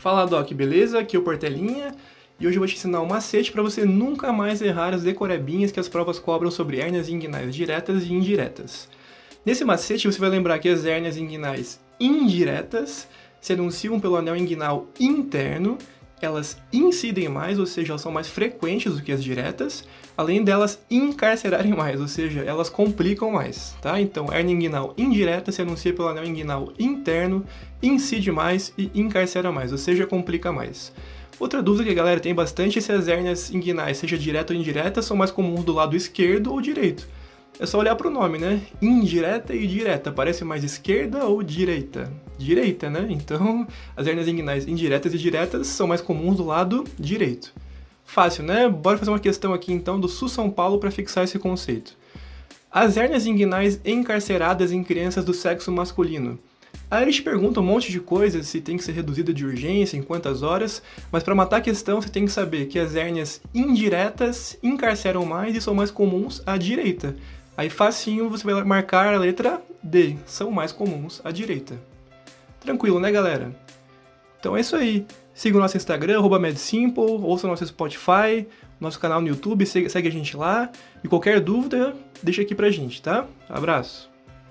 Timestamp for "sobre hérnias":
6.50-7.10